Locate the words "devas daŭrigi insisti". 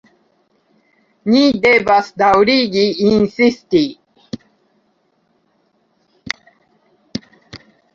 1.65-3.85